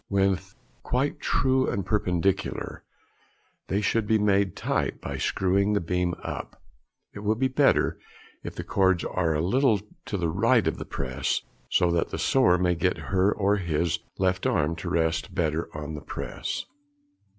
[0.07, 0.39] When
[0.81, 2.83] quite true and perpendicular,
[3.67, 6.59] they should be made tight by screwing the beam up.
[7.13, 7.99] It will be better
[8.43, 12.17] if the cords are a little to the right of the press, so that the
[12.17, 16.65] sewer may get her or his left arm to rest better on the press.
[16.65, 16.65] [Illustration: Sewing Press.